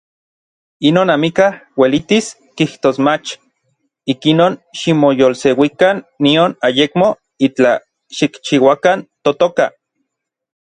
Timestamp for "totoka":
9.23-9.73